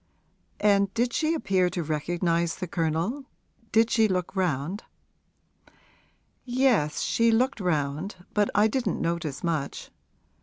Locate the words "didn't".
8.67-8.99